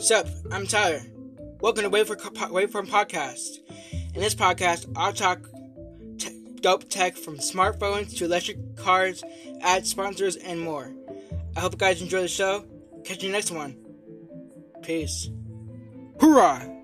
Sup, 0.00 0.28
I'm 0.52 0.64
Tyler. 0.64 1.02
Welcome 1.60 1.82
to 1.82 1.90
Wait 1.90 2.06
for 2.06 2.14
Waveform 2.14 2.86
Podcast. 2.86 3.58
In 4.14 4.20
this 4.20 4.34
podcast, 4.34 4.86
I'll 4.96 5.12
talk 5.12 5.40
t- 6.18 6.40
dope 6.60 6.88
tech 6.88 7.16
from 7.16 7.38
smartphones 7.38 8.16
to 8.16 8.26
electric 8.26 8.76
cars, 8.76 9.24
ad 9.60 9.88
sponsors, 9.88 10.36
and 10.36 10.60
more. 10.60 10.94
I 11.56 11.60
hope 11.60 11.72
you 11.72 11.78
guys 11.78 12.00
enjoy 12.00 12.20
the 12.20 12.28
show. 12.28 12.64
Catch 13.04 13.24
you 13.24 13.32
next 13.32 13.50
one. 13.50 13.76
Peace. 14.82 15.30
Hoorah! 16.20 16.77